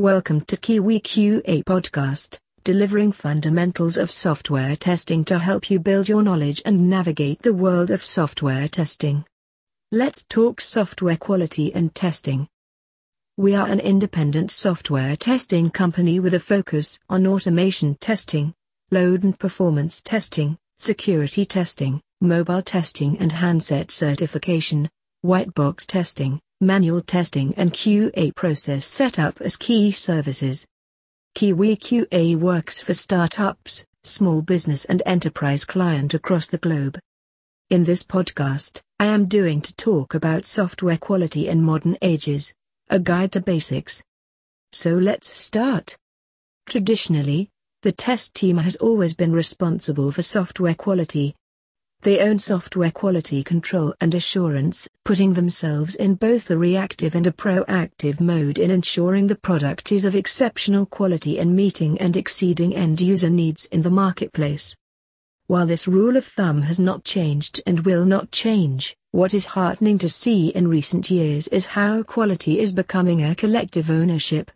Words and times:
Welcome 0.00 0.40
to 0.46 0.56
Kiwi 0.56 1.00
QA 1.00 1.62
Podcast, 1.62 2.38
delivering 2.64 3.12
fundamentals 3.12 3.98
of 3.98 4.10
software 4.10 4.74
testing 4.74 5.26
to 5.26 5.38
help 5.38 5.70
you 5.70 5.78
build 5.78 6.08
your 6.08 6.22
knowledge 6.22 6.62
and 6.64 6.88
navigate 6.88 7.42
the 7.42 7.52
world 7.52 7.90
of 7.90 8.02
software 8.02 8.66
testing. 8.66 9.26
Let's 9.92 10.24
talk 10.24 10.62
software 10.62 11.18
quality 11.18 11.74
and 11.74 11.94
testing. 11.94 12.48
We 13.36 13.54
are 13.54 13.66
an 13.66 13.78
independent 13.78 14.50
software 14.50 15.16
testing 15.16 15.68
company 15.68 16.18
with 16.18 16.32
a 16.32 16.40
focus 16.40 16.98
on 17.10 17.26
automation 17.26 17.94
testing, 17.96 18.54
load 18.90 19.22
and 19.22 19.38
performance 19.38 20.00
testing, 20.00 20.56
security 20.78 21.44
testing, 21.44 22.00
mobile 22.22 22.62
testing 22.62 23.18
and 23.18 23.32
handset 23.32 23.90
certification, 23.90 24.88
white 25.20 25.52
box 25.52 25.84
testing, 25.84 26.40
manual 26.60 27.00
testing 27.00 27.54
and 27.56 27.72
QA 27.72 28.34
process 28.34 28.84
setup 28.84 29.40
as 29.40 29.56
key 29.56 29.90
services. 29.92 30.66
Kiwi 31.34 31.76
QA 31.76 32.36
works 32.36 32.78
for 32.78 32.92
startups, 32.92 33.86
small 34.04 34.42
business 34.42 34.84
and 34.84 35.02
enterprise 35.06 35.64
client 35.64 36.12
across 36.12 36.48
the 36.48 36.58
globe. 36.58 36.98
In 37.70 37.84
this 37.84 38.02
podcast, 38.02 38.80
I 38.98 39.06
am 39.06 39.26
doing 39.26 39.62
to 39.62 39.74
talk 39.74 40.14
about 40.14 40.44
software 40.44 40.98
quality 40.98 41.48
in 41.48 41.62
modern 41.62 41.96
ages, 42.02 42.52
a 42.90 42.98
guide 42.98 43.32
to 43.32 43.40
basics. 43.40 44.02
So 44.72 44.94
let's 44.94 45.38
start. 45.38 45.96
Traditionally, 46.66 47.48
the 47.82 47.92
test 47.92 48.34
team 48.34 48.58
has 48.58 48.76
always 48.76 49.14
been 49.14 49.32
responsible 49.32 50.12
for 50.12 50.20
software 50.20 50.74
quality, 50.74 51.34
they 52.02 52.20
own 52.20 52.38
software 52.38 52.90
quality 52.90 53.42
control 53.42 53.94
and 54.00 54.14
assurance, 54.14 54.88
putting 55.04 55.34
themselves 55.34 55.96
in 55.96 56.14
both 56.14 56.50
a 56.50 56.56
reactive 56.56 57.14
and 57.14 57.26
a 57.26 57.32
proactive 57.32 58.20
mode 58.20 58.58
in 58.58 58.70
ensuring 58.70 59.26
the 59.26 59.34
product 59.34 59.92
is 59.92 60.04
of 60.04 60.14
exceptional 60.14 60.86
quality 60.86 61.38
and 61.38 61.54
meeting 61.54 61.98
and 61.98 62.16
exceeding 62.16 62.74
end 62.74 63.00
user 63.00 63.28
needs 63.28 63.66
in 63.66 63.82
the 63.82 63.90
marketplace. 63.90 64.74
While 65.46 65.66
this 65.66 65.88
rule 65.88 66.16
of 66.16 66.24
thumb 66.24 66.62
has 66.62 66.78
not 66.78 67.04
changed 67.04 67.60
and 67.66 67.80
will 67.80 68.04
not 68.04 68.30
change, 68.30 68.96
what 69.10 69.34
is 69.34 69.46
heartening 69.46 69.98
to 69.98 70.08
see 70.08 70.48
in 70.50 70.68
recent 70.68 71.10
years 71.10 71.48
is 71.48 71.66
how 71.66 72.02
quality 72.04 72.60
is 72.60 72.72
becoming 72.72 73.24
a 73.24 73.34
collective 73.34 73.90
ownership. 73.90 74.50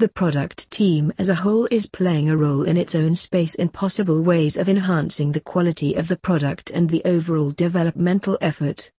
The 0.00 0.08
product 0.08 0.70
team 0.70 1.12
as 1.18 1.28
a 1.28 1.34
whole 1.34 1.68
is 1.70 1.84
playing 1.84 2.30
a 2.30 2.36
role 2.38 2.62
in 2.62 2.78
its 2.78 2.94
own 2.94 3.14
space 3.14 3.54
in 3.54 3.68
possible 3.68 4.22
ways 4.22 4.56
of 4.56 4.66
enhancing 4.66 5.30
the 5.30 5.42
quality 5.42 5.92
of 5.92 6.08
the 6.08 6.16
product 6.16 6.70
and 6.70 6.88
the 6.88 7.02
overall 7.04 7.50
developmental 7.50 8.38
effort. 8.40 8.90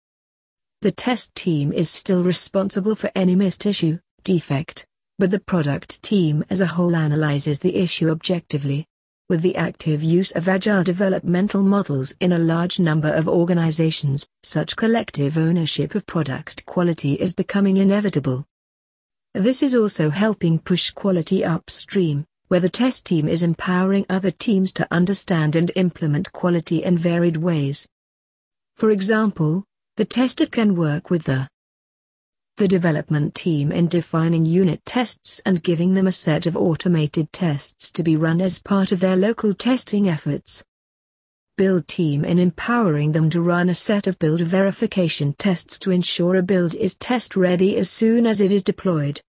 The 0.80 0.92
test 0.92 1.34
team 1.34 1.72
is 1.72 1.90
still 1.90 2.22
responsible 2.22 2.94
for 2.94 3.10
any 3.16 3.34
missed 3.34 3.66
issue, 3.66 3.98
defect, 4.22 4.86
but 5.18 5.32
the 5.32 5.40
product 5.40 6.00
team 6.04 6.44
as 6.50 6.60
a 6.60 6.68
whole 6.68 6.94
analyzes 6.94 7.58
the 7.58 7.74
issue 7.74 8.08
objectively. 8.08 8.86
With 9.28 9.42
the 9.42 9.56
active 9.56 10.04
use 10.04 10.30
of 10.30 10.48
agile 10.48 10.84
developmental 10.84 11.64
models 11.64 12.14
in 12.20 12.30
a 12.30 12.38
large 12.38 12.78
number 12.78 13.12
of 13.12 13.26
organizations, 13.26 14.24
such 14.44 14.76
collective 14.76 15.36
ownership 15.36 15.96
of 15.96 16.06
product 16.06 16.64
quality 16.64 17.14
is 17.14 17.32
becoming 17.32 17.78
inevitable. 17.78 18.46
This 19.34 19.62
is 19.62 19.74
also 19.74 20.10
helping 20.10 20.58
push 20.58 20.90
quality 20.90 21.42
upstream, 21.42 22.26
where 22.48 22.60
the 22.60 22.68
test 22.68 23.06
team 23.06 23.28
is 23.28 23.42
empowering 23.42 24.04
other 24.10 24.30
teams 24.30 24.72
to 24.74 24.86
understand 24.90 25.56
and 25.56 25.72
implement 25.74 26.32
quality 26.32 26.84
in 26.84 26.98
varied 26.98 27.38
ways. 27.38 27.88
For 28.76 28.90
example, 28.90 29.64
the 29.96 30.04
tester 30.04 30.44
can 30.44 30.76
work 30.76 31.08
with 31.08 31.24
the 31.24 31.48
the 32.58 32.68
development 32.68 33.34
team 33.34 33.72
in 33.72 33.88
defining 33.88 34.44
unit 34.44 34.84
tests 34.84 35.40
and 35.46 35.62
giving 35.62 35.94
them 35.94 36.06
a 36.06 36.12
set 36.12 36.44
of 36.44 36.54
automated 36.54 37.32
tests 37.32 37.90
to 37.92 38.02
be 38.02 38.16
run 38.16 38.42
as 38.42 38.58
part 38.58 38.92
of 38.92 39.00
their 39.00 39.16
local 39.16 39.54
testing 39.54 40.10
efforts. 40.10 40.62
Build 41.58 41.86
team 41.86 42.24
in 42.24 42.38
empowering 42.38 43.12
them 43.12 43.28
to 43.28 43.42
run 43.42 43.68
a 43.68 43.74
set 43.74 44.06
of 44.06 44.18
build 44.18 44.40
verification 44.40 45.34
tests 45.34 45.78
to 45.80 45.90
ensure 45.90 46.36
a 46.36 46.42
build 46.42 46.74
is 46.74 46.94
test 46.94 47.36
ready 47.36 47.76
as 47.76 47.90
soon 47.90 48.26
as 48.26 48.40
it 48.40 48.50
is 48.50 48.64
deployed. 48.64 49.20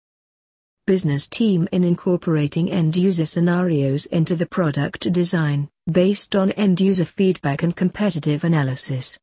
Business 0.87 1.27
team 1.27 1.67
in 1.73 1.83
incorporating 1.83 2.71
end 2.71 2.95
user 2.95 3.25
scenarios 3.25 4.05
into 4.05 4.37
the 4.37 4.45
product 4.45 5.11
design, 5.11 5.69
based 5.91 6.33
on 6.33 6.51
end 6.53 6.79
user 6.79 7.03
feedback 7.03 7.61
and 7.61 7.75
competitive 7.75 8.45
analysis. 8.45 9.17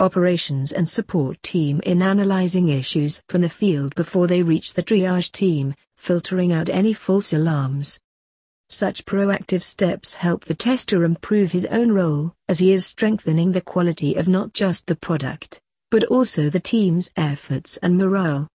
Operations 0.00 0.72
and 0.72 0.88
support 0.88 1.40
team 1.44 1.80
in 1.86 2.02
analyzing 2.02 2.70
issues 2.70 3.22
from 3.28 3.42
the 3.42 3.48
field 3.48 3.94
before 3.94 4.26
they 4.26 4.42
reach 4.42 4.74
the 4.74 4.82
triage 4.82 5.30
team, 5.30 5.76
filtering 5.96 6.52
out 6.52 6.68
any 6.68 6.92
false 6.92 7.32
alarms. 7.32 8.00
Such 8.72 9.04
proactive 9.04 9.64
steps 9.64 10.14
help 10.14 10.44
the 10.44 10.54
tester 10.54 11.02
improve 11.02 11.50
his 11.50 11.66
own 11.66 11.90
role, 11.90 12.32
as 12.48 12.60
he 12.60 12.72
is 12.72 12.86
strengthening 12.86 13.50
the 13.50 13.60
quality 13.60 14.14
of 14.14 14.28
not 14.28 14.54
just 14.54 14.86
the 14.86 14.94
product, 14.94 15.60
but 15.90 16.04
also 16.04 16.48
the 16.48 16.60
team's 16.60 17.10
efforts 17.16 17.78
and 17.78 17.98
morale. 17.98 18.46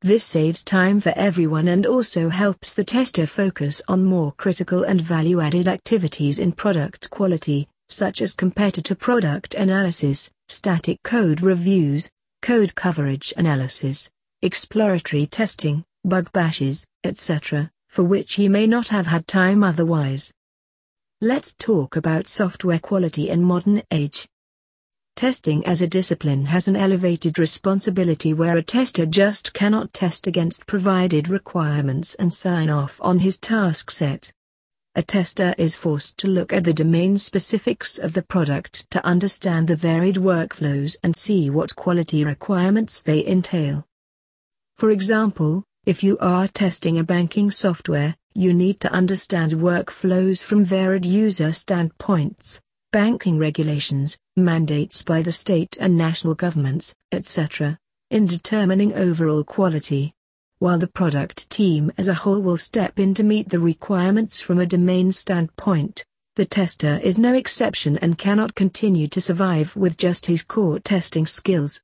This 0.00 0.24
saves 0.24 0.64
time 0.64 0.98
for 0.98 1.12
everyone 1.14 1.68
and 1.68 1.84
also 1.84 2.30
helps 2.30 2.72
the 2.72 2.84
tester 2.84 3.26
focus 3.26 3.82
on 3.86 4.02
more 4.02 4.32
critical 4.38 4.82
and 4.82 4.98
value-added 4.98 5.68
activities 5.68 6.38
in 6.38 6.52
product 6.52 7.10
quality, 7.10 7.68
such 7.90 8.22
as 8.22 8.32
competitor 8.32 8.94
product 8.94 9.52
analysis, 9.52 10.30
static 10.48 11.02
code 11.04 11.42
reviews, 11.42 12.08
code 12.40 12.74
coverage 12.74 13.34
analysis, 13.36 14.08
exploratory 14.40 15.26
testing, 15.26 15.84
bug 16.02 16.32
bashes, 16.32 16.86
etc 17.04 17.70
for 17.90 18.04
which 18.04 18.34
he 18.34 18.48
may 18.48 18.66
not 18.66 18.88
have 18.88 19.08
had 19.08 19.26
time 19.26 19.64
otherwise. 19.64 20.32
Let's 21.20 21.52
talk 21.52 21.96
about 21.96 22.28
software 22.28 22.78
quality 22.78 23.28
in 23.28 23.42
modern 23.42 23.82
age. 23.90 24.28
Testing 25.16 25.66
as 25.66 25.82
a 25.82 25.88
discipline 25.88 26.46
has 26.46 26.68
an 26.68 26.76
elevated 26.76 27.38
responsibility 27.38 28.32
where 28.32 28.56
a 28.56 28.62
tester 28.62 29.04
just 29.04 29.52
cannot 29.52 29.92
test 29.92 30.28
against 30.28 30.66
provided 30.66 31.28
requirements 31.28 32.14
and 32.14 32.32
sign 32.32 32.70
off 32.70 32.98
on 33.02 33.18
his 33.18 33.38
task 33.38 33.90
set. 33.90 34.32
A 34.94 35.02
tester 35.02 35.54
is 35.58 35.74
forced 35.74 36.16
to 36.18 36.28
look 36.28 36.52
at 36.52 36.64
the 36.64 36.72
domain 36.72 37.18
specifics 37.18 37.98
of 37.98 38.12
the 38.12 38.22
product 38.22 38.88
to 38.90 39.04
understand 39.04 39.66
the 39.66 39.76
varied 39.76 40.16
workflows 40.16 40.96
and 41.02 41.14
see 41.14 41.50
what 41.50 41.76
quality 41.76 42.24
requirements 42.24 43.02
they 43.02 43.26
entail. 43.26 43.84
For 44.78 44.90
example, 44.90 45.64
if 45.86 46.02
you 46.02 46.18
are 46.18 46.46
testing 46.46 46.98
a 46.98 47.04
banking 47.04 47.50
software, 47.50 48.14
you 48.34 48.52
need 48.52 48.78
to 48.80 48.92
understand 48.92 49.52
workflows 49.52 50.42
from 50.42 50.62
varied 50.62 51.06
user 51.06 51.52
standpoints, 51.52 52.60
banking 52.92 53.38
regulations, 53.38 54.18
mandates 54.36 55.02
by 55.02 55.22
the 55.22 55.32
state 55.32 55.78
and 55.80 55.96
national 55.96 56.34
governments, 56.34 56.94
etc., 57.12 57.78
in 58.10 58.26
determining 58.26 58.94
overall 58.94 59.42
quality. 59.42 60.12
While 60.58 60.78
the 60.78 60.86
product 60.86 61.48
team 61.48 61.90
as 61.96 62.08
a 62.08 62.14
whole 62.14 62.40
will 62.40 62.58
step 62.58 62.98
in 62.98 63.14
to 63.14 63.22
meet 63.22 63.48
the 63.48 63.58
requirements 63.58 64.40
from 64.40 64.58
a 64.58 64.66
domain 64.66 65.10
standpoint, 65.12 66.04
the 66.36 66.44
tester 66.44 67.00
is 67.02 67.18
no 67.18 67.32
exception 67.32 67.96
and 67.98 68.18
cannot 68.18 68.54
continue 68.54 69.08
to 69.08 69.20
survive 69.20 69.74
with 69.74 69.96
just 69.96 70.26
his 70.26 70.42
core 70.42 70.78
testing 70.78 71.26
skills 71.26 71.80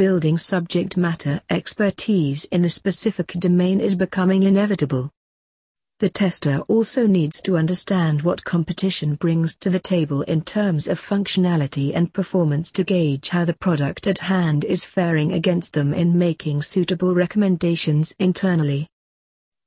building 0.00 0.38
subject 0.38 0.96
matter 0.96 1.42
expertise 1.50 2.46
in 2.46 2.62
the 2.62 2.70
specific 2.70 3.32
domain 3.32 3.82
is 3.82 3.94
becoming 3.94 4.44
inevitable. 4.44 5.10
The 5.98 6.08
tester 6.08 6.60
also 6.68 7.06
needs 7.06 7.42
to 7.42 7.58
understand 7.58 8.22
what 8.22 8.42
competition 8.42 9.16
brings 9.16 9.54
to 9.56 9.68
the 9.68 9.78
table 9.78 10.22
in 10.22 10.40
terms 10.40 10.88
of 10.88 10.98
functionality 10.98 11.94
and 11.94 12.14
performance 12.14 12.72
to 12.72 12.82
gauge 12.82 13.28
how 13.28 13.44
the 13.44 13.52
product 13.52 14.06
at 14.06 14.16
hand 14.16 14.64
is 14.64 14.86
faring 14.86 15.34
against 15.34 15.74
them 15.74 15.92
in 15.92 16.16
making 16.16 16.62
suitable 16.62 17.14
recommendations 17.14 18.14
internally. 18.18 18.88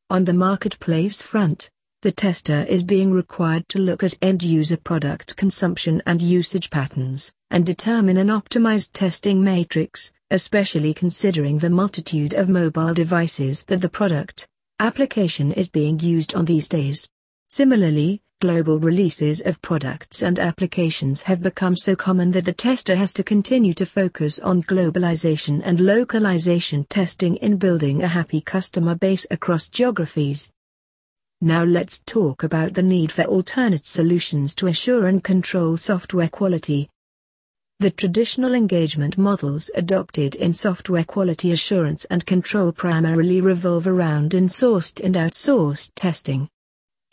On 0.10 0.26
the 0.26 0.34
marketplace 0.34 1.22
front, 1.22 1.70
the 2.02 2.12
tester 2.12 2.66
is 2.68 2.84
being 2.84 3.12
required 3.12 3.70
to 3.70 3.78
look 3.78 4.02
at 4.02 4.18
end-user 4.24 4.78
product 4.78 5.38
consumption 5.38 6.02
and 6.08 6.24
usage 6.24 6.72
patterns, 6.72 7.32
and 7.52 7.68
determine 7.68 8.18
an 8.18 8.29
optimized 8.29 8.94
testing 8.94 9.44
matrix, 9.44 10.12
especially 10.31 10.93
considering 10.93 11.59
the 11.59 11.70
multitude 11.70 12.34
of 12.34 12.49
mobile 12.49 12.93
devices 12.93 13.64
that 13.64 13.81
the 13.81 13.90
product 13.90 14.47
application 14.79 15.52
is 15.52 15.70
being 15.70 15.99
used 15.99 16.35
on 16.35 16.46
these 16.46 16.67
days. 16.67 17.08
Similarly, 17.49 18.22
global 18.41 18.79
releases 18.79 19.41
of 19.41 19.61
products 19.61 20.22
and 20.22 20.37
applications 20.37 21.22
have 21.22 21.41
become 21.41 21.75
so 21.75 21.96
common 21.96 22.31
that 22.31 22.43
the 22.43 22.52
tester 22.52 22.96
has 22.96 23.14
to 23.14 23.23
continue 23.23 23.73
to 23.73 23.85
focus 23.85 24.40
on 24.40 24.64
globalization 24.64 25.61
and 25.64 25.79
localization 25.79 26.84
testing 26.90 27.37
in 27.37 27.55
building 27.55 28.03
a 28.03 28.08
happy 28.08 28.41
customer 28.41 28.96
base 28.96 29.26
across 29.31 29.69
geographies. 29.69 30.52
Now 31.40 31.64
let's 31.64 31.99
talk 31.99 32.43
about 32.43 32.73
the 32.73 32.81
need 32.81 33.11
for 33.11 33.23
alternate 33.23 33.85
solutions 33.85 34.55
to 34.55 34.67
assure 34.67 35.08
and 35.08 35.23
control 35.23 35.78
software 35.78 36.29
quality. 36.29 36.90
The 37.79 37.91
traditional 37.91 38.53
engagement 38.53 39.17
models 39.17 39.70
adopted 39.75 40.35
in 40.35 40.53
software 40.53 41.03
quality 41.03 41.52
assurance 41.52 42.05
and 42.05 42.25
control 42.25 42.72
primarily 42.72 43.41
revolve 43.41 43.87
around 43.87 44.31
insourced 44.31 45.03
and 45.03 45.16
outsourced 45.16 45.91
testing. 45.96 46.47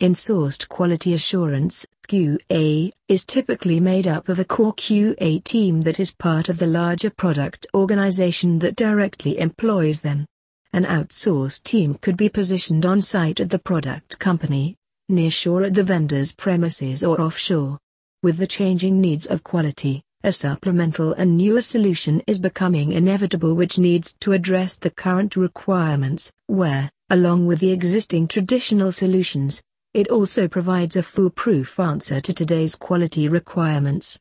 Insourced 0.01 0.67
quality 0.69 1.13
assurance, 1.13 1.85
QA, 2.07 2.91
is 3.07 3.25
typically 3.25 3.79
made 3.79 4.07
up 4.07 4.29
of 4.29 4.39
a 4.39 4.45
core 4.45 4.73
QA 4.75 5.43
team 5.43 5.81
that 5.81 5.99
is 5.99 6.13
part 6.13 6.47
of 6.47 6.57
the 6.57 6.67
larger 6.67 7.09
product 7.09 7.67
organization 7.73 8.57
that 8.59 8.75
directly 8.75 9.39
employs 9.39 10.01
them. 10.01 10.25
An 10.73 10.85
outsourced 10.85 11.63
team 11.63 11.95
could 11.95 12.15
be 12.15 12.29
positioned 12.29 12.85
on 12.85 13.01
site 13.01 13.39
at 13.39 13.49
the 13.49 13.59
product 13.59 14.17
company, 14.19 14.77
nearshore 15.11 15.65
at 15.65 15.73
the 15.73 15.83
vendor's 15.83 16.31
premises 16.31 17.03
or 17.03 17.19
offshore. 17.19 17.77
With 18.23 18.37
the 18.37 18.47
changing 18.47 19.01
needs 19.01 19.25
of 19.25 19.43
quality, 19.43 20.01
a 20.23 20.31
supplemental 20.31 21.13
and 21.13 21.35
newer 21.35 21.61
solution 21.61 22.21
is 22.27 22.37
becoming 22.37 22.91
inevitable 22.91 23.55
which 23.55 23.79
needs 23.79 24.13
to 24.19 24.33
address 24.33 24.77
the 24.77 24.89
current 24.91 25.35
requirements, 25.35 26.31
where, 26.47 26.91
along 27.09 27.47
with 27.47 27.59
the 27.59 27.71
existing 27.71 28.27
traditional 28.27 28.91
solutions, 28.91 29.61
it 29.93 30.07
also 30.09 30.47
provides 30.47 30.95
a 30.95 31.03
foolproof 31.03 31.79
answer 31.79 32.21
to 32.21 32.33
today's 32.33 32.75
quality 32.75 33.27
requirements. 33.27 34.19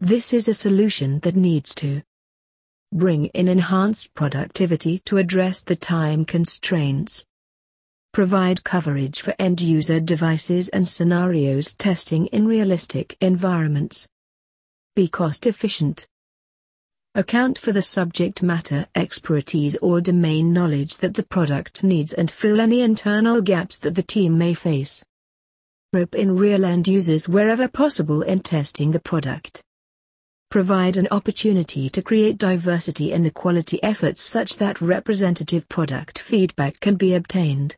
This 0.00 0.32
is 0.32 0.48
a 0.48 0.54
solution 0.54 1.20
that 1.20 1.36
needs 1.36 1.74
to 1.76 2.02
bring 2.92 3.26
in 3.26 3.48
enhanced 3.48 4.12
productivity 4.14 4.98
to 5.00 5.18
address 5.18 5.62
the 5.62 5.76
time 5.76 6.24
constraints, 6.24 7.24
provide 8.12 8.62
coverage 8.64 9.20
for 9.20 9.34
end-user 9.38 10.00
devices 10.00 10.68
and 10.68 10.86
scenarios 10.86 11.74
testing 11.74 12.26
in 12.26 12.46
realistic 12.46 13.16
environments, 13.20 14.06
be 14.94 15.08
cost 15.08 15.46
efficient. 15.46 16.06
Account 17.16 17.58
for 17.58 17.72
the 17.72 17.82
subject 17.82 18.42
matter 18.42 18.86
expertise 18.94 19.76
or 19.76 20.00
domain 20.00 20.52
knowledge 20.52 20.98
that 20.98 21.14
the 21.14 21.24
product 21.24 21.82
needs 21.82 22.12
and 22.12 22.30
fill 22.30 22.60
any 22.60 22.80
internal 22.80 23.40
gaps 23.40 23.78
that 23.80 23.96
the 23.96 24.02
team 24.02 24.38
may 24.38 24.54
face. 24.54 25.04
Rope 25.92 26.14
in 26.14 26.36
real 26.36 26.64
end 26.64 26.86
users 26.86 27.28
wherever 27.28 27.66
possible 27.66 28.22
in 28.22 28.40
testing 28.40 28.92
the 28.92 29.00
product. 29.00 29.62
Provide 30.50 30.96
an 30.96 31.08
opportunity 31.10 31.88
to 31.88 32.02
create 32.02 32.38
diversity 32.38 33.12
in 33.12 33.24
the 33.24 33.30
quality 33.30 33.82
efforts 33.82 34.20
such 34.20 34.56
that 34.58 34.80
representative 34.80 35.68
product 35.68 36.20
feedback 36.20 36.78
can 36.78 36.94
be 36.94 37.14
obtained. 37.14 37.76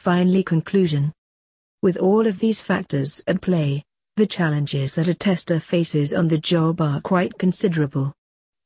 Finally, 0.00 0.42
conclusion. 0.42 1.12
With 1.82 1.98
all 1.98 2.26
of 2.26 2.38
these 2.38 2.60
factors 2.62 3.22
at 3.26 3.42
play, 3.42 3.84
the 4.18 4.26
challenges 4.26 4.94
that 4.94 5.06
a 5.06 5.14
tester 5.14 5.60
faces 5.60 6.12
on 6.12 6.26
the 6.26 6.36
job 6.36 6.80
are 6.80 7.00
quite 7.00 7.38
considerable. 7.38 8.12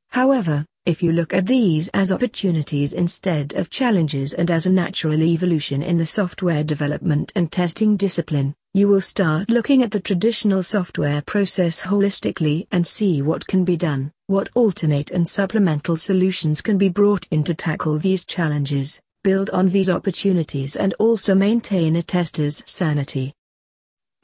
However, 0.08 0.64
if 0.86 1.02
you 1.02 1.12
look 1.12 1.34
at 1.34 1.46
these 1.46 1.88
as 1.90 2.10
opportunities 2.10 2.94
instead 2.94 3.52
of 3.52 3.68
challenges 3.68 4.32
and 4.32 4.50
as 4.50 4.64
a 4.64 4.70
natural 4.70 5.22
evolution 5.22 5.82
in 5.82 5.98
the 5.98 6.06
software 6.06 6.64
development 6.64 7.32
and 7.36 7.52
testing 7.52 7.98
discipline, 7.98 8.54
you 8.72 8.88
will 8.88 9.02
start 9.02 9.50
looking 9.50 9.82
at 9.82 9.90
the 9.90 10.00
traditional 10.00 10.62
software 10.62 11.20
process 11.20 11.82
holistically 11.82 12.66
and 12.72 12.86
see 12.86 13.20
what 13.20 13.46
can 13.46 13.62
be 13.62 13.76
done, 13.76 14.10
what 14.28 14.48
alternate 14.54 15.10
and 15.10 15.28
supplemental 15.28 15.96
solutions 15.96 16.62
can 16.62 16.78
be 16.78 16.88
brought 16.88 17.26
in 17.30 17.44
to 17.44 17.52
tackle 17.52 17.98
these 17.98 18.24
challenges, 18.24 18.98
build 19.22 19.50
on 19.50 19.68
these 19.68 19.90
opportunities 19.90 20.76
and 20.76 20.94
also 20.98 21.34
maintain 21.34 21.96
a 21.96 22.02
tester's 22.02 22.62
sanity. 22.64 23.34